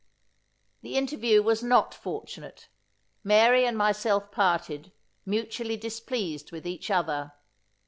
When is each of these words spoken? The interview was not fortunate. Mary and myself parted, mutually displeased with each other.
The 0.81 0.95
interview 0.97 1.43
was 1.43 1.61
not 1.61 1.93
fortunate. 1.93 2.69
Mary 3.23 3.67
and 3.67 3.77
myself 3.77 4.31
parted, 4.31 4.91
mutually 5.27 5.77
displeased 5.77 6.51
with 6.51 6.65
each 6.65 6.89
other. 6.89 7.33